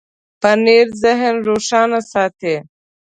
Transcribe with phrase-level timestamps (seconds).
[0.41, 2.55] پنېر ذهن روښانه ساتي.